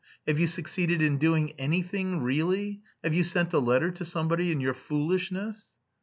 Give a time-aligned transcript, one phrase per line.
[0.25, 2.81] Have you succeeded in doing anything really?
[3.03, 5.69] Have you sent a letter to somebody in your foolishness?"